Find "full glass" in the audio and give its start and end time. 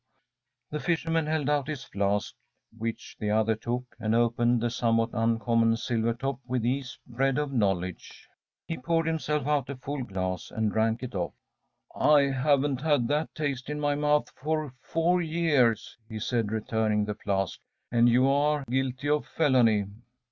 9.75-10.49